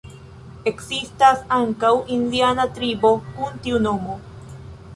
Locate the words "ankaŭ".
1.57-1.91